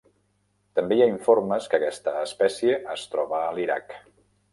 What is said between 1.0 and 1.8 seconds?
ha informes que